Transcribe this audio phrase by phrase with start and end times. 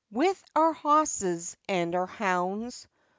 [0.09, 2.87] With our bosses and our hounds, &c.